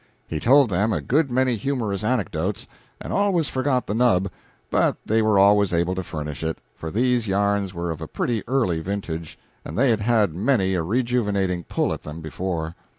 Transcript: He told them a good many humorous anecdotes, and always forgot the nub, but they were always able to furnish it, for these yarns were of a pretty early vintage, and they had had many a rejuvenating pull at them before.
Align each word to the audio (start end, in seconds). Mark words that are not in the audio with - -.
He 0.27 0.39
told 0.39 0.71
them 0.71 0.91
a 0.91 0.99
good 0.99 1.29
many 1.29 1.55
humorous 1.55 2.03
anecdotes, 2.03 2.65
and 2.99 3.13
always 3.13 3.47
forgot 3.49 3.85
the 3.85 3.93
nub, 3.93 4.31
but 4.71 4.97
they 5.05 5.21
were 5.21 5.37
always 5.37 5.71
able 5.71 5.93
to 5.93 6.01
furnish 6.01 6.41
it, 6.43 6.57
for 6.75 6.89
these 6.89 7.27
yarns 7.27 7.71
were 7.71 7.91
of 7.91 8.01
a 8.01 8.07
pretty 8.07 8.41
early 8.47 8.79
vintage, 8.79 9.37
and 9.63 9.77
they 9.77 9.91
had 9.91 10.01
had 10.01 10.33
many 10.33 10.73
a 10.73 10.81
rejuvenating 10.81 11.65
pull 11.65 11.93
at 11.93 12.01
them 12.01 12.19
before. 12.19 12.73